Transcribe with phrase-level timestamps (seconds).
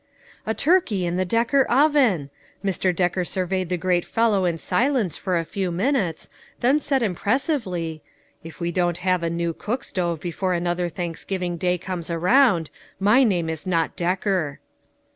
[0.47, 2.31] A turkey in the Decker oven!
[2.65, 2.91] Mr.
[2.95, 6.03] Decker surveyed the great fellow in silence for a few 404 LITTLE FISHEES: AND THEIR
[6.05, 6.31] NETS.
[6.31, 8.03] minutes, then said impressively,
[8.43, 12.71] "If we don't have a new cook stove before another Thanks giving day comes around,
[12.99, 14.59] my name is not Decker."